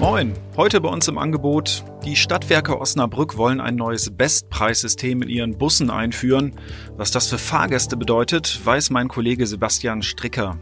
Moin, 0.00 0.32
heute 0.56 0.80
bei 0.80 0.88
uns 0.88 1.08
im 1.08 1.18
Angebot. 1.18 1.82
Die 2.04 2.14
Stadtwerke 2.14 2.80
Osnabrück 2.80 3.36
wollen 3.36 3.60
ein 3.60 3.74
neues 3.74 4.10
Bestpreissystem 4.16 5.22
in 5.22 5.28
ihren 5.28 5.58
Bussen 5.58 5.90
einführen. 5.90 6.52
Was 6.96 7.10
das 7.10 7.26
für 7.26 7.36
Fahrgäste 7.36 7.96
bedeutet, 7.96 8.60
weiß 8.64 8.90
mein 8.90 9.08
Kollege 9.08 9.44
Sebastian 9.44 10.02
Stricker. 10.02 10.56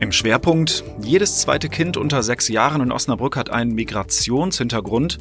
Im 0.00 0.10
Schwerpunkt, 0.10 0.82
jedes 1.00 1.38
zweite 1.38 1.68
Kind 1.68 1.96
unter 1.96 2.24
sechs 2.24 2.48
Jahren 2.48 2.82
in 2.82 2.90
Osnabrück 2.90 3.36
hat 3.36 3.50
einen 3.50 3.72
Migrationshintergrund. 3.72 5.18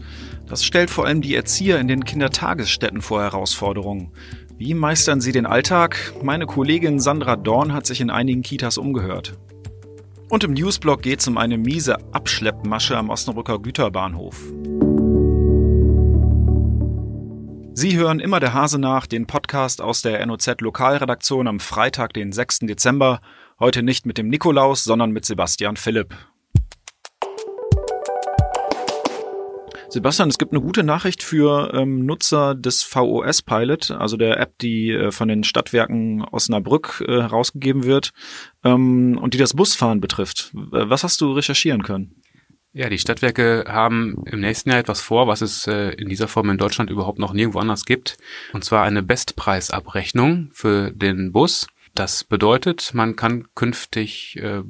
Das 0.47 0.65
stellt 0.65 0.89
vor 0.89 1.05
allem 1.05 1.21
die 1.21 1.35
Erzieher 1.35 1.79
in 1.79 1.87
den 1.87 2.03
Kindertagesstätten 2.03 3.03
vor 3.03 3.21
Herausforderungen. 3.21 4.11
Wie 4.57 4.73
meistern 4.73 5.21
sie 5.21 5.31
den 5.31 5.45
Alltag? 5.45 6.13
Meine 6.23 6.47
Kollegin 6.47 6.99
Sandra 6.99 7.35
Dorn 7.35 7.73
hat 7.73 7.85
sich 7.85 8.01
in 8.01 8.09
einigen 8.09 8.41
Kitas 8.41 8.79
umgehört. 8.79 9.37
Und 10.31 10.45
im 10.45 10.53
Newsblog 10.53 11.01
geht 11.01 11.19
es 11.19 11.27
um 11.27 11.37
eine 11.37 11.57
miese 11.57 11.97
Abschleppmasche 12.13 12.97
am 12.97 13.09
Osnabrücker 13.09 13.59
Güterbahnhof. 13.59 14.37
Sie 17.73 17.97
hören 17.97 18.21
immer 18.21 18.39
der 18.39 18.53
Hase 18.53 18.79
nach, 18.79 19.07
den 19.07 19.27
Podcast 19.27 19.81
aus 19.81 20.01
der 20.03 20.25
NOZ 20.25 20.61
Lokalredaktion 20.61 21.49
am 21.49 21.59
Freitag, 21.59 22.13
den 22.13 22.31
6. 22.31 22.59
Dezember. 22.59 23.19
Heute 23.59 23.83
nicht 23.83 24.05
mit 24.05 24.17
dem 24.17 24.29
Nikolaus, 24.29 24.85
sondern 24.85 25.11
mit 25.11 25.25
Sebastian 25.25 25.75
Philipp. 25.75 26.15
Sebastian, 29.91 30.29
es 30.29 30.37
gibt 30.37 30.53
eine 30.53 30.61
gute 30.61 30.83
Nachricht 30.83 31.21
für 31.21 31.73
ähm, 31.73 32.05
Nutzer 32.05 32.55
des 32.55 32.81
VOS 32.81 33.41
Pilot, 33.41 33.91
also 33.91 34.15
der 34.15 34.39
App, 34.39 34.57
die 34.59 34.89
äh, 34.89 35.11
von 35.11 35.27
den 35.27 35.43
Stadtwerken 35.43 36.23
Osnabrück 36.23 37.03
äh, 37.05 37.11
herausgegeben 37.11 37.83
wird 37.83 38.13
ähm, 38.63 39.19
und 39.21 39.33
die 39.33 39.37
das 39.37 39.53
Busfahren 39.53 39.99
betrifft. 39.99 40.51
Was 40.53 41.03
hast 41.03 41.19
du 41.19 41.33
recherchieren 41.33 41.83
können? 41.83 42.15
Ja, 42.71 42.87
die 42.87 42.99
Stadtwerke 42.99 43.65
haben 43.67 44.23
im 44.27 44.39
nächsten 44.39 44.69
Jahr 44.69 44.79
etwas 44.79 45.01
vor, 45.01 45.27
was 45.27 45.41
es 45.41 45.67
äh, 45.67 45.89
in 45.89 46.07
dieser 46.07 46.29
Form 46.29 46.49
in 46.49 46.57
Deutschland 46.57 46.89
überhaupt 46.89 47.19
noch 47.19 47.33
nirgendwo 47.33 47.59
anders 47.59 47.83
gibt. 47.83 48.17
Und 48.53 48.63
zwar 48.63 48.83
eine 48.83 49.03
Bestpreisabrechnung 49.03 50.51
für 50.53 50.91
den 50.91 51.33
Bus. 51.33 51.67
Das 51.95 52.23
bedeutet, 52.23 52.93
man 52.93 53.17
kann 53.17 53.47
künftig 53.55 54.37
äh, 54.37 54.61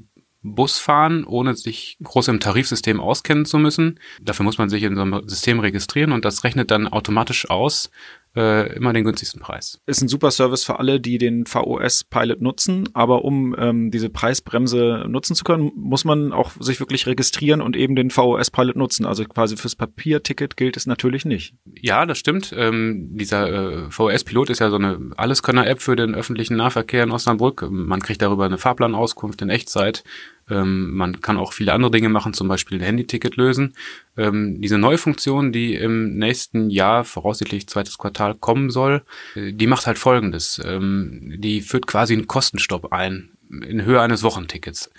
Bus 0.44 0.80
fahren, 0.80 1.24
ohne 1.24 1.56
sich 1.56 1.98
groß 2.02 2.30
im 2.30 2.40
Tarifsystem 2.40 3.00
auskennen 3.00 3.46
zu 3.46 3.60
müssen. 3.60 4.00
Dafür 4.22 4.44
muss 4.44 4.58
man 4.58 4.70
sich 4.70 4.84
in 4.84 4.96
so 4.96 5.02
einem 5.02 5.28
System 5.28 5.60
registrieren 5.60 6.12
und 6.12 6.26
das 6.26 6.44
rechnet 6.44 6.72
dann 6.72 6.88
automatisch 6.88 7.50
aus, 7.50 7.92
äh, 8.36 8.74
immer 8.76 8.94
den 8.94 9.04
günstigsten 9.04 9.42
Preis. 9.42 9.80
Ist 9.86 10.02
ein 10.02 10.08
super 10.08 10.32
Service 10.32 10.64
für 10.64 10.80
alle, 10.80 11.00
die 11.00 11.18
den 11.18 11.46
VOS 11.46 12.04
Pilot 12.06 12.42
nutzen, 12.42 12.90
aber 12.94 13.26
um 13.26 13.56
ähm, 13.58 13.92
diese 13.92 14.10
Preisbremse 14.10 15.06
nutzen 15.08 15.36
zu 15.36 15.44
können, 15.44 15.72
muss 15.76 16.06
man 16.06 16.32
auch 16.32 16.52
sich 16.60 16.80
wirklich 16.80 17.08
registrieren 17.08 17.62
und 17.62 17.76
eben 17.76 17.96
den 17.96 18.10
VOS 18.10 18.52
Pilot 18.52 18.76
nutzen. 18.76 19.06
Also 19.06 19.26
quasi 19.26 19.58
fürs 19.58 19.76
Papierticket 19.76 20.56
gilt 20.58 20.78
es 20.78 20.86
natürlich 20.86 21.26
nicht. 21.26 21.56
Ja, 21.82 22.06
das 22.06 22.18
stimmt. 22.18 22.54
Ähm, 22.56 23.10
dieser 23.12 23.50
äh, 23.88 23.92
VOS 23.92 24.24
Pilot 24.24 24.50
ist 24.50 24.60
ja 24.60 24.70
so 24.70 24.78
eine 24.78 25.12
Alleskönner-App 25.18 25.82
für 25.82 25.96
den 25.96 26.16
öffentlichen 26.16 26.56
Nahverkehr 26.56 27.04
in 27.04 27.12
Osnabrück. 27.12 27.68
Man 27.70 28.00
kriegt 28.02 28.22
darüber 28.22 28.46
eine 28.46 28.58
Fahrplanauskunft 28.58 29.42
in 29.42 29.50
Echtzeit. 29.50 30.04
Ähm, 30.50 30.92
man 30.96 31.22
kann 31.22 31.38
auch 31.38 31.54
viele 31.54 31.74
andere 31.74 31.92
Dinge 31.92 32.10
machen, 32.10 32.34
zum 32.34 32.48
Beispiel 32.48 32.78
ein 32.80 32.84
Handyticket 32.84 33.36
lösen. 33.38 33.74
Ähm, 34.18 34.62
diese 34.62 34.78
neue 34.78 34.98
Funktion, 34.98 35.52
die 35.52 35.76
im 35.76 36.18
nächsten 36.18 36.70
Jahr, 36.70 37.04
voraussichtlich 37.04 37.68
zweites 37.68 37.98
Quartal, 37.98 38.36
kommen 38.36 38.70
soll, 38.70 39.04
äh, 39.36 39.54
die 39.54 39.68
macht 39.68 39.88
halt 39.88 39.98
Folgendes. 39.98 40.62
Ähm, 40.64 41.36
die 41.38 41.62
führt 41.62 41.88
quasi 41.88 42.14
einen 42.14 42.28
Kostenstopp 42.28 42.92
ein 42.92 43.32
in 43.50 43.84
Höhe 43.84 44.00
eines 44.00 44.24
Wochentickets. 44.24 44.92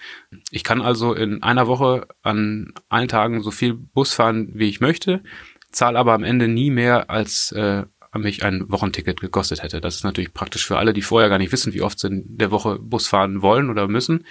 Ich 0.51 0.63
kann 0.63 0.83
also 0.83 1.15
in 1.15 1.43
einer 1.43 1.67
Woche 1.67 2.07
an 2.23 2.75
allen 2.91 3.09
Tagen 3.09 3.43
so 3.43 3.51
viel 3.51 3.73
Bus 3.73 4.13
fahren, 4.13 4.51
wie 4.53 4.69
ich 4.69 4.81
möchte, 4.81 5.23
zahle 5.71 5.99
aber 5.99 6.13
am 6.13 6.23
Ende 6.23 6.49
nie 6.49 6.71
mehr, 6.71 7.09
als 7.09 7.53
äh, 7.53 7.85
mich 8.19 8.45
ein 8.45 8.71
Wochenticket 8.71 9.21
gekostet 9.21 9.63
hätte. 9.63 9.81
Das 9.81 9.95
ist 9.95 10.05
natürlich 10.05 10.35
praktisch 10.35 10.67
für 10.67 10.77
alle, 10.77 10.93
die 10.93 11.03
vorher 11.03 11.31
gar 11.31 11.39
nicht 11.39 11.53
wissen, 11.53 11.73
wie 11.73 11.81
oft 11.81 11.99
sie 11.99 12.09
in 12.09 12.37
der 12.37 12.51
Woche 12.51 12.79
Bus 12.79 13.09
fahren 13.09 13.41
wollen 13.41 13.71
oder 13.71 13.89
müssen 13.89 14.27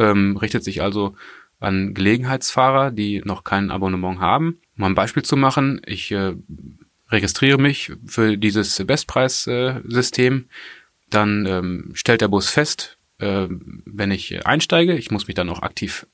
ähm, 0.00 0.36
richtet 0.36 0.64
sich 0.64 0.82
also 0.82 1.14
an 1.60 1.94
Gelegenheitsfahrer, 1.94 2.90
die 2.90 3.20
noch 3.24 3.44
kein 3.44 3.70
Abonnement 3.70 4.18
haben. 4.18 4.60
Um 4.76 4.84
ein 4.84 4.94
Beispiel 4.94 5.22
zu 5.22 5.36
machen, 5.36 5.80
ich 5.84 6.10
äh, 6.10 6.34
registriere 7.10 7.58
mich 7.58 7.92
für 8.06 8.36
dieses 8.38 8.84
Bestpreissystem, 8.84 10.46
dann 11.10 11.46
ähm, 11.46 11.90
stellt 11.94 12.22
der 12.22 12.28
Bus 12.28 12.48
fest, 12.48 12.98
äh, 13.18 13.46
wenn 13.48 14.10
ich 14.10 14.46
einsteige, 14.46 14.96
ich 14.96 15.10
muss 15.10 15.26
mich 15.26 15.34
dann 15.34 15.50
auch 15.50 15.62
aktiv 15.62 16.06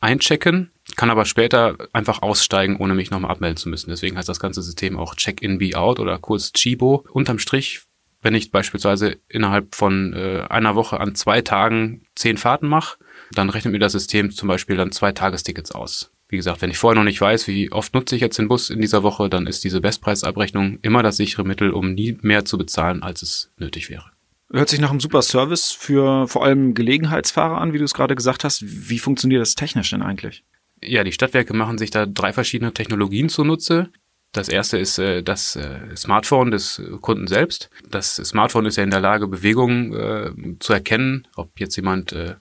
einchecken, 0.00 0.70
kann 0.96 1.10
aber 1.10 1.24
später 1.24 1.76
einfach 1.92 2.22
aussteigen, 2.22 2.76
ohne 2.76 2.94
mich 2.94 3.10
nochmal 3.10 3.30
abmelden 3.30 3.56
zu 3.56 3.68
müssen. 3.68 3.90
Deswegen 3.90 4.16
heißt 4.16 4.28
das 4.28 4.38
ganze 4.38 4.62
System 4.62 4.98
auch 4.98 5.14
Check-in, 5.14 5.58
Be-out 5.58 5.98
oder 5.98 6.18
kurz 6.18 6.52
Chibo. 6.52 7.04
Unterm 7.10 7.38
Strich, 7.38 7.80
wenn 8.20 8.34
ich 8.34 8.50
beispielsweise 8.50 9.16
innerhalb 9.28 9.74
von 9.74 10.12
äh, 10.12 10.44
einer 10.50 10.74
Woche 10.76 11.00
an 11.00 11.14
zwei 11.14 11.40
Tagen 11.40 12.02
zehn 12.14 12.36
Fahrten 12.36 12.68
mache, 12.68 12.98
dann 13.32 13.50
rechnet 13.50 13.72
mir 13.72 13.78
das 13.78 13.92
System 13.92 14.30
zum 14.30 14.48
Beispiel 14.48 14.76
dann 14.76 14.92
zwei 14.92 15.12
Tagestickets 15.12 15.72
aus. 15.72 16.10
Wie 16.28 16.36
gesagt, 16.36 16.62
wenn 16.62 16.70
ich 16.70 16.78
vorher 16.78 16.98
noch 16.98 17.04
nicht 17.04 17.20
weiß, 17.20 17.46
wie 17.48 17.70
oft 17.70 17.94
nutze 17.94 18.16
ich 18.16 18.20
jetzt 18.20 18.38
den 18.38 18.48
Bus 18.48 18.70
in 18.70 18.80
dieser 18.80 19.02
Woche, 19.02 19.28
dann 19.28 19.46
ist 19.46 19.62
diese 19.62 19.80
Bestpreisabrechnung 19.80 20.78
immer 20.82 21.02
das 21.02 21.16
sichere 21.16 21.44
Mittel, 21.44 21.70
um 21.70 21.94
nie 21.94 22.18
mehr 22.22 22.44
zu 22.44 22.58
bezahlen, 22.58 23.02
als 23.02 23.22
es 23.22 23.52
nötig 23.58 23.90
wäre. 23.90 24.10
Hört 24.52 24.68
sich 24.68 24.80
nach 24.80 24.90
einem 24.90 25.00
super 25.00 25.22
Service 25.22 25.72
für 25.72 26.28
vor 26.28 26.44
allem 26.44 26.74
Gelegenheitsfahrer 26.74 27.60
an, 27.60 27.72
wie 27.72 27.78
du 27.78 27.84
es 27.84 27.94
gerade 27.94 28.14
gesagt 28.14 28.44
hast. 28.44 28.62
Wie 28.64 28.98
funktioniert 28.98 29.40
das 29.40 29.54
technisch 29.54 29.90
denn 29.90 30.02
eigentlich? 30.02 30.44
Ja, 30.82 31.02
die 31.02 31.12
Stadtwerke 31.12 31.54
machen 31.54 31.78
sich 31.78 31.90
da 31.90 32.06
drei 32.06 32.32
verschiedene 32.32 32.72
Technologien 32.72 33.28
zunutze. 33.28 33.90
Das 34.32 34.48
erste 34.48 34.78
ist 34.78 34.98
äh, 34.98 35.22
das 35.22 35.56
äh, 35.56 35.96
Smartphone 35.96 36.50
des 36.50 36.82
Kunden 37.00 37.26
selbst. 37.26 37.70
Das 37.88 38.16
Smartphone 38.16 38.66
ist 38.66 38.76
ja 38.76 38.82
in 38.82 38.90
der 38.90 39.00
Lage, 39.00 39.28
Bewegungen 39.28 39.92
äh, 39.92 40.58
zu 40.58 40.72
erkennen, 40.72 41.28
ob 41.36 41.58
jetzt 41.60 41.76
jemand 41.76 42.12
äh, 42.12 42.34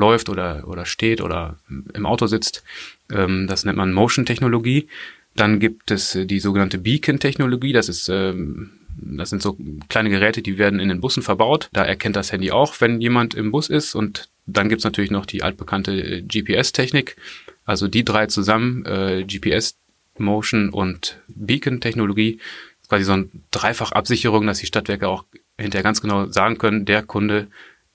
läuft 0.00 0.28
oder, 0.28 0.66
oder 0.66 0.86
steht 0.86 1.20
oder 1.20 1.58
im 1.94 2.06
Auto 2.06 2.26
sitzt. 2.26 2.64
Ähm, 3.12 3.46
das 3.46 3.64
nennt 3.64 3.78
man 3.78 3.92
Motion-Technologie. 3.92 4.88
Dann 5.36 5.60
gibt 5.60 5.90
es 5.90 6.14
äh, 6.14 6.26
die 6.26 6.40
sogenannte 6.40 6.78
Beacon-Technologie. 6.78 7.72
Das 7.72 7.88
ist 7.88 8.08
ähm, 8.08 8.72
das 9.02 9.30
sind 9.30 9.42
so 9.42 9.56
kleine 9.88 10.10
Geräte, 10.10 10.42
die 10.42 10.58
werden 10.58 10.80
in 10.80 10.88
den 10.88 11.00
Bussen 11.00 11.22
verbaut. 11.22 11.68
Da 11.72 11.84
erkennt 11.84 12.16
das 12.16 12.32
Handy 12.32 12.50
auch, 12.50 12.80
wenn 12.80 13.00
jemand 13.00 13.34
im 13.34 13.50
Bus 13.50 13.68
ist. 13.68 13.94
Und 13.94 14.28
dann 14.46 14.68
gibt's 14.68 14.84
natürlich 14.84 15.10
noch 15.10 15.26
die 15.26 15.42
altbekannte 15.42 15.92
äh, 15.92 16.22
GPS-Technik. 16.22 17.16
Also 17.64 17.88
die 17.88 18.04
drei 18.04 18.26
zusammen, 18.26 18.84
äh, 18.84 19.24
GPS, 19.24 19.76
Motion 20.18 20.70
und 20.70 21.18
Beacon-Technologie, 21.28 22.40
quasi 22.88 23.04
so 23.04 23.12
eine 23.12 23.28
Dreifach-Absicherung, 23.52 24.46
dass 24.46 24.58
die 24.58 24.66
Stadtwerke 24.66 25.08
auch 25.08 25.24
hinterher 25.58 25.84
ganz 25.84 26.00
genau 26.00 26.26
sagen 26.26 26.58
können, 26.58 26.84
der 26.84 27.02
Kunde 27.02 27.46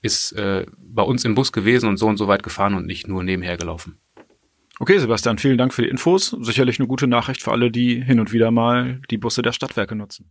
ist 0.06 0.32
äh, 0.32 0.64
bei 0.78 1.02
uns 1.02 1.24
im 1.24 1.34
Bus 1.34 1.52
gewesen 1.52 1.88
und 1.88 1.98
so 1.98 2.06
und 2.06 2.16
so 2.16 2.28
weit 2.28 2.42
gefahren 2.42 2.74
und 2.74 2.86
nicht 2.86 3.06
nur 3.06 3.22
nebenher 3.22 3.56
gelaufen. 3.56 3.98
Okay, 4.78 4.98
Sebastian, 4.98 5.38
vielen 5.38 5.58
Dank 5.58 5.72
für 5.72 5.82
die 5.82 5.88
Infos. 5.88 6.36
Sicherlich 6.40 6.78
eine 6.78 6.86
gute 6.86 7.06
Nachricht 7.06 7.42
für 7.42 7.52
alle, 7.52 7.70
die 7.70 8.02
hin 8.02 8.20
und 8.20 8.32
wieder 8.32 8.50
mal 8.50 9.00
die 9.10 9.18
Busse 9.18 9.42
der 9.42 9.52
Stadtwerke 9.52 9.94
nutzen. 9.94 10.30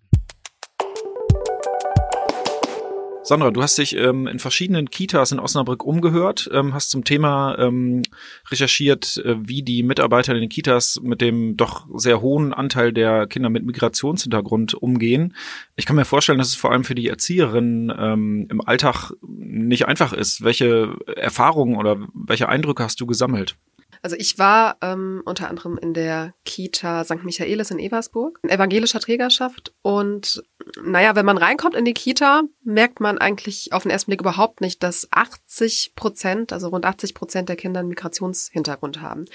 Sandra, 3.27 3.49
du 3.49 3.63
hast 3.63 3.79
dich 3.79 3.95
ähm, 3.95 4.27
in 4.27 4.37
verschiedenen 4.37 4.91
Kitas 4.91 5.31
in 5.31 5.39
Osnabrück 5.39 5.83
umgehört, 5.83 6.47
ähm, 6.53 6.75
hast 6.75 6.91
zum 6.91 7.03
Thema 7.03 7.57
ähm, 7.57 8.03
recherchiert, 8.51 9.17
äh, 9.25 9.35
wie 9.39 9.63
die 9.63 9.81
Mitarbeiter 9.81 10.35
in 10.35 10.41
den 10.41 10.49
Kitas 10.49 10.99
mit 11.01 11.21
dem 11.21 11.57
doch 11.57 11.87
sehr 11.95 12.21
hohen 12.21 12.53
Anteil 12.53 12.93
der 12.93 13.25
Kinder 13.25 13.49
mit 13.49 13.65
Migrationshintergrund 13.65 14.75
umgehen. 14.75 15.33
Ich 15.75 15.87
kann 15.87 15.95
mir 15.95 16.05
vorstellen, 16.05 16.37
dass 16.37 16.49
es 16.49 16.55
vor 16.55 16.71
allem 16.71 16.83
für 16.83 16.93
die 16.93 17.09
Erzieherinnen 17.09 17.91
ähm, 17.97 18.47
im 18.51 18.61
Alltag 18.61 19.11
nicht 19.27 19.87
einfach 19.87 20.13
ist. 20.13 20.43
Welche 20.43 20.95
Erfahrungen 21.15 21.77
oder 21.77 21.97
welche 22.13 22.47
Eindrücke 22.47 22.83
hast 22.83 23.01
du 23.01 23.07
gesammelt? 23.07 23.55
Also 24.05 24.17
ich 24.17 24.37
war 24.37 24.77
ähm, 24.83 25.23
unter 25.25 25.49
anderem 25.49 25.79
in 25.79 25.95
der 25.95 26.35
Kita 26.45 27.03
St. 27.03 27.23
Michaelis 27.23 27.71
in 27.71 27.79
Eversburg, 27.79 28.37
in 28.43 28.51
evangelischer 28.51 28.99
Trägerschaft. 28.99 29.73
Und 29.81 30.43
naja, 30.79 31.15
wenn 31.15 31.25
man 31.25 31.39
reinkommt 31.39 31.73
in 31.73 31.85
die 31.85 31.95
Kita, 31.95 32.43
merkt 32.63 32.99
man 32.99 33.17
eigentlich 33.17 33.73
auf 33.73 33.81
den 33.81 33.89
ersten 33.89 34.11
Blick 34.11 34.21
überhaupt 34.21 34.61
nicht, 34.61 34.83
dass 34.83 35.07
80 35.09 35.93
Prozent, 35.95 36.53
also 36.53 36.67
rund 36.67 36.85
80 36.85 37.15
Prozent 37.15 37.49
der 37.49 37.55
Kinder 37.55 37.79
einen 37.79 37.89
Migrationshintergrund 37.89 39.01
haben. 39.01 39.25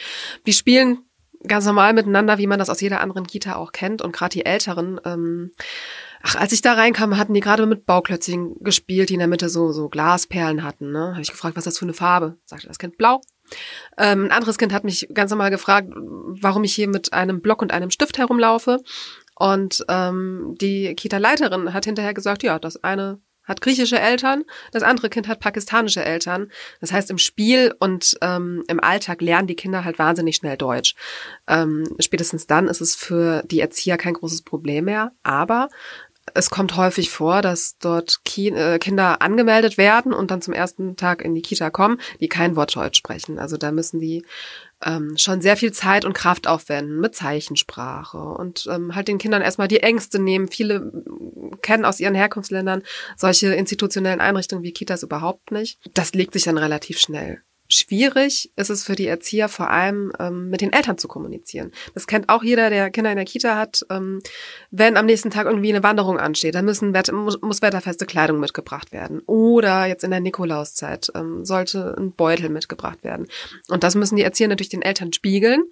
Die 0.47 0.53
spielen 0.53 0.99
ganz 1.45 1.67
normal 1.67 1.93
miteinander, 1.93 2.39
wie 2.39 2.47
man 2.47 2.61
das 2.61 2.71
aus 2.71 2.81
jeder 2.81 3.01
anderen 3.01 3.27
Kita 3.27 3.57
auch 3.57 3.73
kennt. 3.73 4.03
Und 4.03 4.13
gerade 4.13 4.35
die 4.35 4.47
Älteren, 4.47 5.01
ähm, 5.05 5.51
ach, 6.23 6.37
als 6.37 6.53
ich 6.53 6.63
da 6.63 6.75
reinkam, 6.75 7.17
hatten 7.17 7.35
die 7.35 7.41
gerade 7.41 7.67
mit 7.67 7.87
Bauklötzchen 7.87 8.55
gespielt, 8.61 9.09
die 9.09 9.15
in 9.15 9.19
der 9.19 9.27
Mitte 9.27 9.49
so, 9.49 9.73
so 9.73 9.89
Glasperlen 9.89 10.63
hatten. 10.63 10.93
Ne? 10.93 11.11
Habe 11.11 11.23
ich 11.23 11.31
gefragt, 11.33 11.57
was 11.57 11.63
ist 11.63 11.75
das 11.75 11.79
für 11.79 11.87
eine 11.87 11.95
Farbe? 11.95 12.37
Sagte 12.45 12.69
das 12.69 12.79
Kind 12.79 12.97
blau. 12.99 13.21
Ähm, 13.99 14.27
ein 14.27 14.33
anderes 14.33 14.59
Kind 14.59 14.73
hat 14.73 14.85
mich 14.85 15.09
ganz 15.13 15.31
normal 15.31 15.51
gefragt, 15.51 15.89
warum 15.95 16.65
ich 16.65 16.75
hier 16.75 16.89
mit 16.89 17.13
einem 17.13 17.41
Block 17.41 17.63
und 17.63 17.73
einem 17.73 17.91
Stift 17.91 18.19
herumlaufe. 18.19 18.79
Und 19.35 19.85
ähm, 19.89 20.55
die 20.61 20.95
Kita-Leiterin 20.95 21.73
hat 21.73 21.87
hinterher 21.87 22.15
gesagt, 22.15 22.43
ja, 22.43 22.59
das 22.59 22.83
eine 22.85 23.21
hat 23.51 23.61
griechische 23.61 23.99
Eltern, 23.99 24.45
das 24.71 24.83
andere 24.83 25.11
Kind 25.11 25.27
hat 25.27 25.41
pakistanische 25.41 26.05
Eltern. 26.05 26.51
Das 26.81 26.93
heißt, 26.93 27.11
im 27.11 27.19
Spiel 27.19 27.75
und 27.81 28.17
ähm, 28.23 28.63
im 28.69 28.81
Alltag 28.81 29.21
lernen 29.21 29.49
die 29.49 29.57
Kinder 29.57 29.85
halt 29.85 29.99
wahnsinnig 29.99 30.37
schnell 30.37 30.57
Deutsch. 30.57 30.95
Ähm, 31.49 31.85
spätestens 31.99 32.47
dann 32.47 32.69
ist 32.69 32.81
es 32.81 32.95
für 32.95 33.43
die 33.45 33.61
Erzieher 33.61 33.97
kein 33.97 34.15
großes 34.15 34.43
Problem 34.43 34.85
mehr. 34.85 35.13
Aber 35.23 35.69
es 36.35 36.51
kommt 36.51 36.77
häufig 36.77 37.11
vor, 37.11 37.43
dass 37.43 37.77
dort 37.79 38.25
Ki 38.25 38.49
äh, 38.49 38.79
Kinder 38.79 39.23
angemeldet 39.23 39.79
werden 39.79 40.13
und 40.13 40.31
dann 40.31 40.43
zum 40.43 40.55
ersten 40.55 40.97
Tag 40.97 41.23
in 41.23 41.35
die 41.35 41.43
Kita 41.43 41.71
kommen, 41.71 42.01
die 42.21 42.29
kein 42.29 42.57
Wort 42.57 42.75
Deutsch 42.75 42.99
sprechen. 42.99 43.39
Also 43.39 43.57
da 43.57 43.73
müssen 43.73 44.01
die 44.01 44.25
ähm, 44.85 45.17
schon 45.17 45.41
sehr 45.41 45.57
viel 45.57 45.73
Zeit 45.73 46.05
und 46.05 46.15
Kraft 46.15 46.47
aufwenden 46.47 47.01
mit 47.01 47.15
Zeichensprache 47.15 48.19
und 48.19 48.67
ähm, 48.71 48.95
halt 48.95 49.09
den 49.09 49.19
Kindern 49.19 49.43
erstmal 49.43 49.69
die 49.69 49.81
Ängste 49.81 50.19
nehmen. 50.19 50.49
Viele 50.49 50.91
kennen 51.63 51.85
aus 51.85 52.01
ihren 52.01 52.15
Herkunftsländern 52.15 52.83
solche 53.17 53.55
institutionellen 53.55 54.21
Einrichtungen 54.21 54.65
wie 54.65 54.73
Kitas 54.73 55.03
überhaupt 55.03 55.51
nicht. 55.51 55.79
Das 55.95 56.15
legt 56.15 56.33
sich 56.33 56.45
dann 56.45 56.59
relativ 56.59 56.99
schnell. 56.99 57.43
Schwierig 57.73 58.51
ist 58.57 58.69
es 58.69 58.83
für 58.83 58.97
die 58.97 59.07
Erzieher 59.07 59.49
vor 59.49 59.71
allem 59.71 60.13
ähm, 60.19 60.51
mit 60.51 60.61
den 60.61 60.73
Eltern 60.73 60.99
zu 60.99 61.07
kommunizieren. 61.07 61.71
Das 61.95 62.09
kennt 62.09 62.29
auch 62.29 62.43
jeder, 62.43 62.69
der 62.69 62.91
Kinder 62.91 63.11
in 63.11 63.17
der 63.17 63.25
Kita 63.25 63.57
hat. 63.57 63.87
Ähm, 63.91 64.21
wenn 64.73 64.97
am 64.97 65.07
nächsten 65.07 65.31
Tag 65.31 65.47
irgendwie 65.47 65.71
eine 65.71 65.85
Wanderung 65.85 66.19
ansteht, 66.19 66.57
dann 66.57 66.65
müssen 66.65 66.93
muss, 67.13 67.63
wetterfeste 67.63 68.07
Kleidung 68.07 68.41
mitgebracht 68.41 68.91
werden. 68.91 69.21
Oder 69.27 69.87
jetzt 69.87 70.03
in 70.03 70.11
der 70.11 70.19
Nikolauszeit 70.19 71.13
ähm, 71.15 71.45
sollte 71.45 71.95
ein 71.97 72.13
Beutel 72.13 72.49
mitgebracht 72.49 73.05
werden. 73.05 73.29
Und 73.69 73.85
das 73.85 73.95
müssen 73.95 74.17
die 74.17 74.25
Erzieher 74.25 74.49
natürlich 74.49 74.71
den 74.71 74.83
Eltern 74.83 75.13
spiegeln 75.13 75.63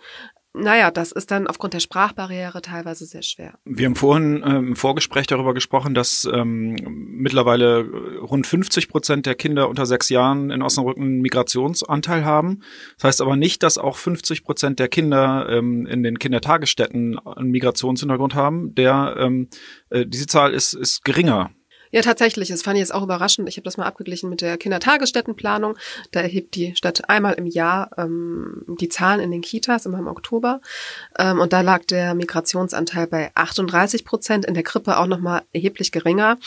naja, 0.54 0.90
das 0.90 1.12
ist 1.12 1.30
dann 1.30 1.46
aufgrund 1.46 1.74
der 1.74 1.80
Sprachbarriere 1.80 2.62
teilweise 2.62 3.04
sehr 3.04 3.22
schwer. 3.22 3.58
Wir 3.64 3.86
haben 3.86 3.94
vorhin 3.94 4.42
äh, 4.42 4.56
im 4.56 4.76
Vorgespräch 4.76 5.26
darüber 5.26 5.54
gesprochen, 5.54 5.94
dass 5.94 6.28
ähm, 6.32 6.74
mittlerweile 6.84 7.84
rund 8.20 8.46
50 8.46 8.88
Prozent 8.88 9.26
der 9.26 9.34
Kinder 9.34 9.68
unter 9.68 9.86
sechs 9.86 10.08
Jahren 10.08 10.50
in 10.50 10.62
Osnabrück 10.62 10.96
einen 10.96 11.20
Migrationsanteil 11.20 12.24
haben. 12.24 12.62
Das 12.96 13.04
heißt 13.04 13.20
aber 13.20 13.36
nicht, 13.36 13.62
dass 13.62 13.78
auch 13.78 13.96
50 13.96 14.42
Prozent 14.42 14.78
der 14.78 14.88
Kinder 14.88 15.46
ähm, 15.50 15.86
in 15.86 16.02
den 16.02 16.18
Kindertagesstätten 16.18 17.18
einen 17.18 17.50
Migrationshintergrund 17.50 18.34
haben. 18.34 18.74
Der 18.74 19.16
ähm, 19.18 19.48
äh, 19.90 20.06
diese 20.06 20.26
Zahl 20.26 20.54
ist, 20.54 20.72
ist 20.72 21.04
geringer. 21.04 21.50
Ja, 21.90 22.02
tatsächlich. 22.02 22.48
Das 22.48 22.62
fand 22.62 22.76
ich 22.76 22.80
jetzt 22.80 22.94
auch 22.94 23.02
überraschend. 23.02 23.48
Ich 23.48 23.56
habe 23.56 23.64
das 23.64 23.76
mal 23.76 23.86
abgeglichen 23.86 24.28
mit 24.28 24.40
der 24.40 24.58
Kindertagesstättenplanung. 24.58 25.76
Da 26.10 26.20
erhebt 26.20 26.54
die 26.54 26.74
Stadt 26.76 27.08
einmal 27.08 27.34
im 27.34 27.46
Jahr 27.46 27.90
ähm, 27.96 28.64
die 28.80 28.88
Zahlen 28.88 29.20
in 29.20 29.30
den 29.30 29.40
Kitas, 29.40 29.86
immer 29.86 29.98
im 29.98 30.06
Oktober. 30.06 30.60
Ähm, 31.18 31.40
und 31.40 31.52
da 31.52 31.60
lag 31.60 31.84
der 31.84 32.14
Migrationsanteil 32.14 33.06
bei 33.06 33.30
38 33.34 34.04
Prozent, 34.04 34.44
in 34.44 34.54
der 34.54 34.62
Krippe 34.62 34.98
auch 34.98 35.06
nochmal 35.06 35.42
erheblich 35.52 35.92
geringer. 35.92 36.38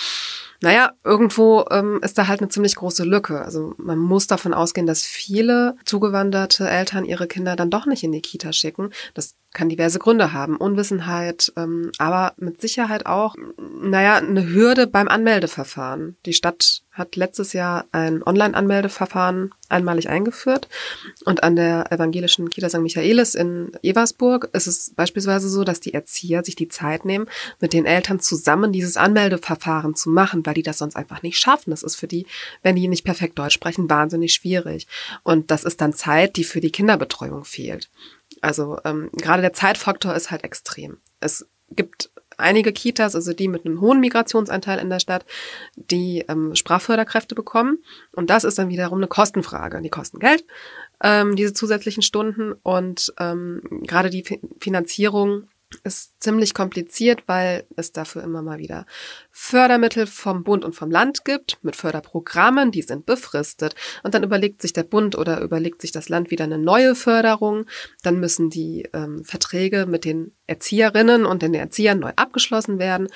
Naja, 0.64 0.92
irgendwo 1.04 1.66
ähm, 1.72 2.00
ist 2.04 2.20
da 2.20 2.28
halt 2.28 2.40
eine 2.40 2.50
ziemlich 2.50 2.76
große 2.76 3.04
Lücke. 3.04 3.42
Also 3.42 3.74
man 3.78 3.98
muss 3.98 4.28
davon 4.28 4.54
ausgehen, 4.54 4.86
dass 4.86 5.04
viele 5.04 5.76
zugewanderte 5.86 6.70
Eltern 6.70 7.04
ihre 7.04 7.26
Kinder 7.26 7.56
dann 7.56 7.72
doch 7.72 7.88
nicht 7.88 8.04
in 8.04 8.12
die 8.12 8.22
Kita 8.22 8.54
schicken. 8.54 8.92
Das 9.16 9.36
kann 9.54 9.70
diverse 9.70 9.98
Gründe 9.98 10.34
haben. 10.34 10.58
Unwissenheit, 10.58 11.52
ähm, 11.58 11.92
aber 11.98 12.34
mit 12.38 12.62
Sicherheit 12.62 13.08
auch, 13.08 13.36
naja, 13.82 14.18
eine 14.18 14.48
Hürde 14.48 14.88
beim 14.88 15.08
Anmeldeverfahren. 15.08 16.16
Die 16.26 16.34
Stadt 16.34 16.84
hat 16.92 17.16
letztes 17.16 17.54
Jahr 17.54 17.86
ein 17.92 18.22
Online-Anmeldeverfahren 18.24 19.54
einmalig 19.70 20.10
eingeführt. 20.10 20.68
Und 21.26 21.44
an 21.44 21.56
der 21.56 21.92
evangelischen 21.92 22.50
Kita 22.50 22.70
St. 22.70 22.80
Michaelis 22.80 23.34
in 23.34 23.72
Eversburg 23.82 24.50
ist 24.54 24.68
es 24.68 24.94
beispielsweise 24.96 25.50
so, 25.50 25.64
dass 25.64 25.80
die 25.80 25.94
Erzieher 25.94 26.44
sich 26.44 26.56
die 26.56 26.68
Zeit 26.68 27.06
nehmen, 27.06 27.26
mit 27.60 27.74
den 27.74 27.86
Eltern 27.86 28.20
zusammen 28.20 28.72
dieses 28.72 28.98
Anmeldeverfahren 28.98 29.96
zu 29.96 30.10
machen, 30.10 30.46
weil 30.46 30.54
die 30.54 30.64
das 30.64 30.78
sonst 30.78 30.96
einfach 30.96 31.24
nicht 31.24 31.40
schaffen. 31.40 31.72
Das 31.72 31.84
ist 31.84 31.96
für 31.96 32.08
die, 32.08 32.28
wenn 32.62 32.76
die 32.76 32.88
nicht 32.88 33.06
perfekt 33.06 33.40
Deutsch 33.40 33.56
sprechen, 33.56 33.90
wahnsinnig 33.90 34.34
schwierig. 34.34 34.88
Und 35.24 35.50
das 35.50 35.64
ist 35.64 35.82
dann 35.82 35.94
Zeit, 35.94 36.36
die 36.36 36.44
für 36.44 36.62
die 36.62 36.72
Kinderbetreuung 36.72 37.46
fehlt. 37.46 37.90
Also 38.42 38.80
ähm, 38.86 39.10
gerade 39.14 39.42
der 39.42 39.54
Zeitfaktor 39.54 40.14
ist 40.16 40.30
halt 40.30 40.44
extrem. 40.44 40.98
Es 41.20 41.48
gibt 41.70 42.11
einige 42.42 42.72
Kitas, 42.72 43.16
also 43.16 43.34
die 43.34 43.48
mit 43.48 43.66
einem 43.66 43.82
hohen 43.82 44.00
Migrationsanteil 44.00 44.80
in 44.80 44.90
der 44.90 45.00
Stadt, 45.00 45.26
die 45.76 46.26
ähm, 46.28 46.56
Sprachförderkräfte 46.56 47.36
bekommen. 47.36 47.80
Und 48.12 48.30
das 48.30 48.44
ist 48.44 48.58
dann 48.58 48.70
wiederum 48.70 49.00
eine 49.00 49.08
Kostenfrage. 49.08 49.82
Die 49.82 49.90
kosten 49.90 50.20
Geld, 50.20 50.46
ähm, 51.04 51.36
diese 51.36 51.54
zusätzlichen 51.54 52.04
Stunden. 52.04 52.54
Und 52.64 53.14
ähm, 53.20 53.62
gerade 53.84 54.10
die 54.10 54.24
Finanzierung 54.60 55.48
ist 55.84 56.22
ziemlich 56.22 56.54
kompliziert, 56.54 57.24
weil 57.28 57.66
es 57.76 57.92
dafür 57.92 58.24
immer 58.24 58.42
mal 58.42 58.60
wieder 58.60 58.86
Fördermittel 59.32 60.06
vom 60.06 60.44
Bund 60.44 60.66
und 60.66 60.76
vom 60.76 60.92
Land 60.92 61.26
gibt 61.26 61.60
mit 61.64 61.76
Förderprogrammen, 61.76 62.72
die 62.72 62.82
sind 62.82 63.06
befristet. 63.06 63.76
Und 64.04 64.14
dann 64.14 64.24
überlegt 64.24 64.62
sich 64.62 64.74
der 64.74 64.84
Bund 64.84 65.18
oder 65.18 65.42
überlegt 65.42 65.82
sich 65.82 65.92
das 65.92 66.10
Land 66.10 66.32
wieder 66.32 66.44
eine 66.44 66.58
neue 66.58 66.96
Förderung. 66.96 67.66
Dann 68.04 68.20
müssen 68.20 68.50
die 68.50 68.90
ähm, 68.94 69.24
Verträge 69.24 69.86
mit 69.86 70.06
den 70.06 70.34
Erzieherinnen 70.52 71.26
und 71.26 71.42
den 71.42 71.54
Erziehern 71.54 72.00
neu 72.00 72.12
abgeschlossen 72.16 72.78
werden. 72.78 73.08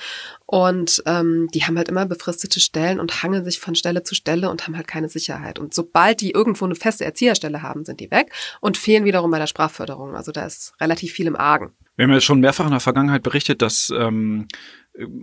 Und 0.46 1.02
ähm, 1.06 1.48
die 1.52 1.64
haben 1.64 1.76
halt 1.76 1.88
immer 1.88 2.06
befristete 2.06 2.60
Stellen 2.60 2.98
und 2.98 3.22
hangeln 3.22 3.44
sich 3.44 3.60
von 3.60 3.74
Stelle 3.74 4.02
zu 4.02 4.14
Stelle 4.14 4.50
und 4.50 4.66
haben 4.66 4.76
halt 4.76 4.88
keine 4.88 5.08
Sicherheit. 5.08 5.58
Und 5.58 5.74
sobald 5.74 6.20
die 6.20 6.30
irgendwo 6.30 6.64
eine 6.64 6.74
feste 6.74 7.04
Erzieherstelle 7.04 7.62
haben, 7.62 7.84
sind 7.84 8.00
die 8.00 8.10
weg 8.10 8.32
und 8.60 8.76
fehlen 8.76 9.04
wiederum 9.04 9.30
bei 9.30 9.38
der 9.38 9.46
Sprachförderung. 9.46 10.16
Also 10.16 10.32
da 10.32 10.46
ist 10.46 10.74
relativ 10.80 11.12
viel 11.12 11.26
im 11.26 11.36
Argen. 11.36 11.72
Wir 11.96 12.04
haben 12.04 12.12
ja 12.12 12.20
schon 12.20 12.40
mehrfach 12.40 12.66
in 12.66 12.72
der 12.72 12.80
Vergangenheit 12.80 13.22
berichtet, 13.22 13.62
dass 13.62 13.92
ähm, 13.96 14.48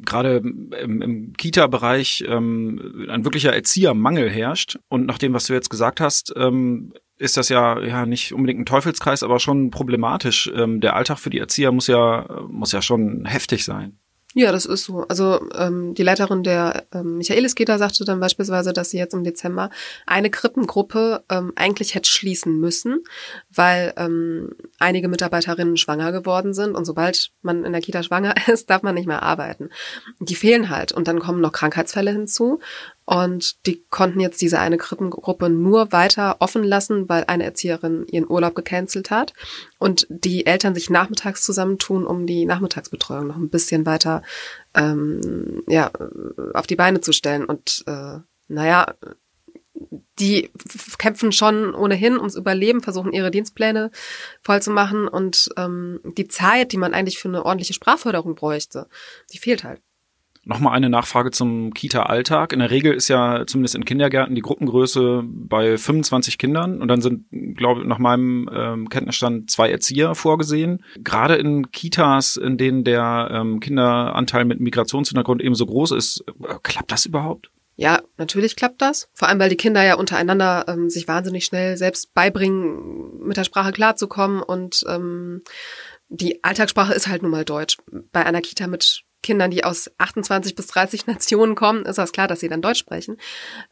gerade 0.06 0.38
im, 0.38 1.02
im 1.02 1.34
Kita-Bereich 1.34 2.26
ähm, 2.28 3.08
ein 3.10 3.24
wirklicher 3.24 3.54
Erziehermangel 3.54 4.30
herrscht. 4.30 4.80
Und 4.90 5.06
nach 5.06 5.18
dem, 5.18 5.34
was 5.34 5.46
du 5.46 5.54
jetzt 5.54 5.70
gesagt 5.70 6.00
hast, 6.00 6.34
ähm, 6.36 6.94
ist 7.24 7.38
das 7.38 7.50
ja 7.50 7.80
ja 7.80 8.06
nicht 8.06 8.34
unbedingt 8.34 8.60
ein 8.60 8.66
Teufelskreis, 8.66 9.24
aber 9.24 9.40
schon 9.40 9.72
problematisch. 9.72 10.52
Ähm, 10.56 10.82
der 10.82 10.96
Alltag 10.96 11.20
für 11.20 11.30
die 11.30 11.40
Erzieher 11.40 11.72
muss 11.72 11.88
ja 11.88 12.44
muss 12.50 12.72
ja 12.72 12.82
schon 12.82 13.26
heftig 13.26 13.64
sein. 13.64 13.98
Ja, 14.36 14.52
das 14.52 14.66
ist 14.66 14.86
so. 14.86 15.06
Also 15.08 15.48
ähm, 15.56 15.94
die 15.94 16.02
Leiterin 16.02 16.42
der 16.42 16.86
ähm, 16.92 17.18
Michaelis-Kita 17.18 17.78
sagte 17.78 18.04
dann 18.04 18.20
beispielsweise, 18.20 18.74
dass 18.74 18.90
sie 18.90 18.98
jetzt 18.98 19.14
im 19.14 19.24
Dezember 19.24 19.70
eine 20.08 20.32
Krippengruppe 20.32 21.24
ähm, 21.30 21.54
eigentlich 21.56 21.94
hätte 21.94 22.10
schließen 22.10 22.60
müssen, 22.60 23.04
weil 23.54 23.94
ähm, 23.96 24.56
einige 24.80 25.08
Mitarbeiterinnen 25.08 25.78
schwanger 25.78 26.12
geworden 26.12 26.56
sind 26.56 26.76
und 26.76 26.86
sobald 26.86 27.32
man 27.44 27.64
in 27.64 27.74
der 27.74 27.82
Kita 27.82 28.02
schwanger 28.02 28.34
ist, 28.48 28.72
darf 28.72 28.82
man 28.82 28.96
nicht 28.96 29.08
mehr 29.08 29.22
arbeiten. 29.22 29.70
Die 30.20 30.36
fehlen 30.36 30.72
halt 30.72 30.92
und 30.92 31.08
dann 31.08 31.20
kommen 31.20 31.40
noch 31.40 31.52
Krankheitsfälle 31.52 32.12
hinzu 32.12 32.60
und 33.06 33.66
die 33.66 33.84
konnten 33.90 34.20
jetzt 34.20 34.42
diese 34.42 34.60
eine 34.60 34.78
Krippengruppe 34.78 35.50
nur 35.50 35.92
weiter 35.92 36.38
offen 36.40 36.64
lassen, 36.64 37.10
weil 37.10 37.26
eine 37.26 37.44
Erzieherin 37.44 38.06
ihren 38.10 38.30
Urlaub 38.30 38.56
gecancelt 38.56 39.12
hat 39.12 39.34
und 39.78 40.08
die 40.10 40.46
Eltern 40.46 40.74
sich 40.74 40.90
nachmittags 40.90 41.44
zusammentun, 41.44 42.06
um 42.06 42.26
die 42.26 42.46
Nachmittagsbetreuung 42.46 43.28
noch 43.28 43.36
ein 43.36 43.50
bisschen 43.50 43.86
weiter 43.86 44.24
ähm, 44.74 45.64
ja, 45.68 45.92
auf 46.54 46.66
die 46.66 46.78
Beine 46.78 47.02
zu 47.02 47.12
stellen. 47.12 47.44
Und 47.46 47.84
äh, 47.88 48.20
naja, 48.48 48.94
die 50.20 50.52
kämpfen 50.98 51.32
schon 51.32 51.74
ohnehin 51.76 52.18
ums 52.18 52.36
Überleben, 52.36 52.82
versuchen 52.82 53.12
ihre 53.12 53.32
Dienstpläne 53.32 53.92
voll 54.42 54.62
zu 54.62 54.72
machen 54.72 55.08
und 55.08 55.50
ähm, 55.58 56.00
die 56.18 56.28
Zeit, 56.28 56.72
die 56.72 56.78
man 56.78 56.94
eigentlich 56.94 57.18
für 57.18 57.28
eine 57.28 57.46
ordentliche 57.46 57.74
Sprachförderung 57.74 58.36
bräuchte, 58.36 58.88
die 59.34 59.40
fehlt 59.40 59.64
halt. 59.64 59.82
Nochmal 60.46 60.74
eine 60.74 60.90
Nachfrage 60.90 61.32
zum 61.32 61.74
Kita-Alltag. 61.74 62.52
In 62.52 62.60
der 62.60 62.70
Regel 62.70 62.94
ist 62.94 63.08
ja 63.08 63.46
zumindest 63.48 63.76
in 63.76 63.86
Kindergärten 63.86 64.36
die 64.36 64.42
Gruppengröße 64.42 65.24
bei 65.26 65.78
25 65.78 66.38
Kindern 66.38 66.82
und 66.82 66.90
dann 66.90 67.02
sind, 67.02 67.26
glaube 67.56 67.82
ich, 67.82 67.88
nach 67.88 67.98
meinem 68.00 68.50
ähm, 68.54 68.90
Kenntnisstand 68.90 69.50
zwei 69.50 69.72
Erzieher 69.72 70.16
vorgesehen. 70.16 70.84
Gerade 70.98 71.36
in 71.36 71.72
Kitas, 71.72 72.36
in 72.36 72.58
denen 72.58 72.84
der 72.84 73.30
ähm, 73.32 73.62
Kinderanteil 73.62 74.44
mit 74.44 74.60
Migrationshintergrund 74.60 75.42
eben 75.42 75.56
so 75.56 75.66
groß 75.66 75.92
ist, 75.92 76.26
äh, 76.28 76.56
klappt 76.62 76.92
das 76.92 77.06
überhaupt? 77.06 77.50
Ja, 77.76 78.02
natürlich 78.18 78.58
klappt 78.58 78.82
das. 78.82 79.10
Vor 79.14 79.30
allem, 79.30 79.40
weil 79.40 79.50
die 79.50 79.56
Kinder 79.56 79.84
ja 79.84 79.96
untereinander 79.96 80.66
ähm, 80.68 80.90
sich 80.90 81.08
wahnsinnig 81.08 81.46
schnell 81.46 81.78
selbst 81.78 82.14
beibringen, 82.14 83.26
mit 83.26 83.38
der 83.38 83.46
Sprache 83.46 83.72
klarzukommen 83.72 84.44
und 84.44 84.84
ähm, 84.90 85.42
die 86.10 86.44
Alltagssprache 86.44 86.94
ist 86.94 87.08
halt 87.08 87.24
nun 87.24 87.32
mal 87.32 87.46
Deutsch. 87.46 87.78
Bei 88.12 88.26
einer 88.26 88.42
Kita 88.42 88.68
mit 88.68 89.04
Kindern, 89.24 89.50
die 89.50 89.64
aus 89.64 89.90
28 89.98 90.54
bis 90.56 90.68
30 90.68 91.08
Nationen 91.08 91.56
kommen, 91.56 91.86
ist 91.86 91.98
das 91.98 92.12
klar, 92.12 92.28
dass 92.28 92.42
sie 92.42 92.50
dann 92.50 92.62
Deutsch 92.62 92.80
sprechen. 92.80 93.18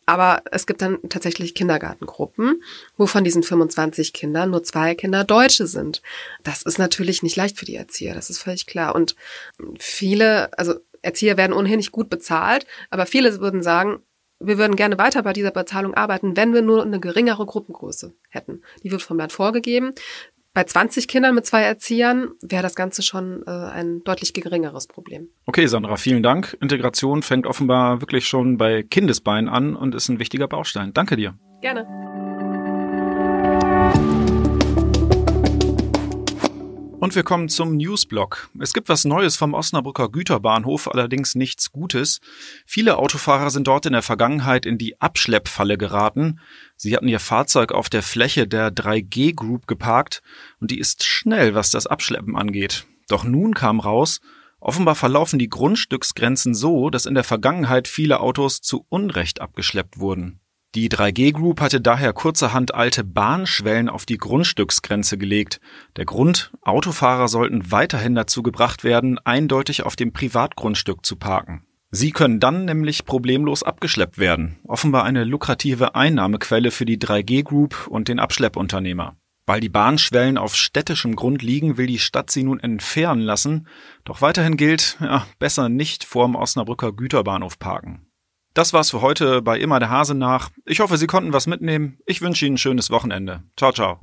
Aber 0.05 0.41
es 0.51 0.65
gibt 0.65 0.81
dann 0.81 0.97
tatsächlich 1.09 1.53
Kindergartengruppen, 1.53 2.63
wo 2.97 3.05
von 3.05 3.23
diesen 3.23 3.43
25 3.43 4.13
Kindern 4.13 4.49
nur 4.49 4.63
zwei 4.63 4.95
Kinder 4.95 5.23
Deutsche 5.23 5.67
sind. 5.67 6.01
Das 6.43 6.63
ist 6.63 6.79
natürlich 6.79 7.21
nicht 7.21 7.35
leicht 7.35 7.59
für 7.59 7.65
die 7.65 7.75
Erzieher, 7.75 8.15
das 8.15 8.29
ist 8.29 8.39
völlig 8.39 8.65
klar. 8.65 8.95
Und 8.95 9.15
viele, 9.77 10.57
also 10.57 10.75
Erzieher 11.01 11.37
werden 11.37 11.53
ohnehin 11.53 11.77
nicht 11.77 11.91
gut 11.91 12.09
bezahlt, 12.09 12.65
aber 12.89 13.05
viele 13.05 13.39
würden 13.39 13.61
sagen, 13.61 14.01
wir 14.43 14.57
würden 14.57 14.75
gerne 14.75 14.97
weiter 14.97 15.21
bei 15.23 15.33
dieser 15.33 15.51
Bezahlung 15.51 15.93
arbeiten, 15.93 16.35
wenn 16.35 16.53
wir 16.53 16.61
nur 16.61 16.81
eine 16.81 16.99
geringere 16.99 17.45
Gruppengröße 17.45 18.13
hätten. 18.29 18.61
Die 18.83 18.91
wird 18.91 19.01
vom 19.01 19.17
Land 19.17 19.31
vorgegeben 19.31 19.93
Bei 20.53 20.65
20 20.65 21.07
Kindern 21.07 21.33
mit 21.33 21.45
zwei 21.45 21.61
Erziehern 21.61 22.31
wäre 22.41 22.61
das 22.61 22.75
Ganze 22.75 23.03
schon 23.03 23.43
äh, 23.47 23.49
ein 23.49 24.03
deutlich 24.03 24.33
geringeres 24.33 24.87
Problem. 24.87 25.29
Okay, 25.45 25.65
Sandra, 25.67 25.95
vielen 25.95 26.23
Dank. 26.23 26.57
Integration 26.59 27.23
fängt 27.23 27.47
offenbar 27.47 28.01
wirklich 28.01 28.27
schon 28.27 28.57
bei 28.57 28.83
Kindesbeinen 28.83 29.49
an 29.49 29.75
und 29.75 29.95
ist 29.95 30.09
ein 30.09 30.19
wichtiger 30.19 30.49
Baustein. 30.49 30.93
Danke 30.93 31.15
dir. 31.15 31.35
Gerne. 31.61 32.10
Und 37.01 37.15
wir 37.15 37.23
kommen 37.23 37.49
zum 37.49 37.77
Newsblock. 37.77 38.51
Es 38.59 38.73
gibt 38.73 38.87
was 38.87 39.05
Neues 39.05 39.35
vom 39.35 39.55
Osnabrücker 39.55 40.09
Güterbahnhof, 40.09 40.87
allerdings 40.87 41.33
nichts 41.33 41.71
Gutes. 41.71 42.21
Viele 42.63 42.97
Autofahrer 42.99 43.49
sind 43.49 43.65
dort 43.65 43.87
in 43.87 43.93
der 43.93 44.03
Vergangenheit 44.03 44.67
in 44.67 44.77
die 44.77 45.01
Abschleppfalle 45.01 45.79
geraten. 45.79 46.39
Sie 46.77 46.95
hatten 46.95 47.07
ihr 47.07 47.19
Fahrzeug 47.19 47.71
auf 47.71 47.89
der 47.89 48.03
Fläche 48.03 48.47
der 48.47 48.69
3G 48.69 49.33
Group 49.33 49.65
geparkt 49.65 50.21
und 50.59 50.69
die 50.69 50.77
ist 50.77 51.03
schnell, 51.03 51.55
was 51.55 51.71
das 51.71 51.87
Abschleppen 51.87 52.35
angeht. 52.35 52.85
Doch 53.07 53.23
nun 53.23 53.55
kam 53.55 53.79
raus, 53.79 54.21
offenbar 54.59 54.93
verlaufen 54.93 55.39
die 55.39 55.49
Grundstücksgrenzen 55.49 56.53
so, 56.53 56.91
dass 56.91 57.07
in 57.07 57.15
der 57.15 57.23
Vergangenheit 57.23 57.87
viele 57.87 58.19
Autos 58.19 58.61
zu 58.61 58.85
Unrecht 58.89 59.41
abgeschleppt 59.41 59.97
wurden. 59.97 60.40
Die 60.73 60.87
3G 60.87 61.33
Group 61.33 61.59
hatte 61.59 61.81
daher 61.81 62.13
kurzerhand 62.13 62.73
alte 62.73 63.03
Bahnschwellen 63.03 63.89
auf 63.89 64.05
die 64.05 64.17
Grundstücksgrenze 64.17 65.17
gelegt. 65.17 65.59
Der 65.97 66.05
Grund, 66.05 66.53
Autofahrer 66.61 67.27
sollten 67.27 67.71
weiterhin 67.71 68.15
dazu 68.15 68.41
gebracht 68.41 68.85
werden, 68.85 69.19
eindeutig 69.19 69.83
auf 69.83 69.97
dem 69.97 70.13
Privatgrundstück 70.13 71.05
zu 71.05 71.17
parken. 71.17 71.65
Sie 71.89 72.11
können 72.11 72.39
dann 72.39 72.63
nämlich 72.63 73.03
problemlos 73.03 73.63
abgeschleppt 73.63 74.17
werden. 74.17 74.59
Offenbar 74.65 75.03
eine 75.03 75.25
lukrative 75.25 75.93
Einnahmequelle 75.95 76.71
für 76.71 76.85
die 76.85 76.97
3G 76.97 77.43
Group 77.43 77.87
und 77.87 78.07
den 78.07 78.19
Abschleppunternehmer. 78.19 79.17
Weil 79.45 79.59
die 79.59 79.67
Bahnschwellen 79.67 80.37
auf 80.37 80.55
städtischem 80.55 81.17
Grund 81.17 81.41
liegen, 81.41 81.75
will 81.75 81.87
die 81.87 81.99
Stadt 81.99 82.31
sie 82.31 82.43
nun 82.43 82.61
entfernen 82.61 83.21
lassen. 83.21 83.67
Doch 84.05 84.21
weiterhin 84.21 84.55
gilt, 84.55 84.97
ja, 85.01 85.25
besser 85.37 85.67
nicht 85.67 86.05
vorm 86.05 86.35
Osnabrücker 86.35 86.93
Güterbahnhof 86.93 87.59
parken. 87.59 88.07
Das 88.53 88.73
war's 88.73 88.91
für 88.91 89.01
heute 89.01 89.41
bei 89.41 89.57
Immer 89.59 89.79
der 89.79 89.89
Hase 89.89 90.13
nach. 90.13 90.49
Ich 90.65 90.81
hoffe, 90.81 90.97
Sie 90.97 91.07
konnten 91.07 91.31
was 91.31 91.47
mitnehmen. 91.47 91.97
Ich 92.05 92.21
wünsche 92.21 92.45
Ihnen 92.45 92.55
ein 92.55 92.57
schönes 92.57 92.89
Wochenende. 92.89 93.43
Ciao, 93.55 93.71
ciao. 93.71 93.99